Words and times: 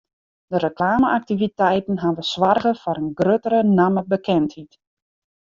De 0.53 0.59
reklame-aktiviteiten 0.67 2.01
hawwe 2.03 2.23
soarge 2.31 2.71
foar 2.81 2.99
in 3.03 3.11
gruttere 3.19 3.59
nammebekendheid. 3.77 4.71